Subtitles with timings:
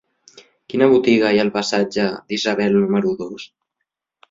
[0.73, 3.49] Quina botiga hi ha al passatge d'Isabel número dos?